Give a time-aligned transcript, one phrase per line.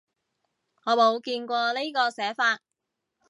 [0.83, 2.59] 我冇見過呢個寫法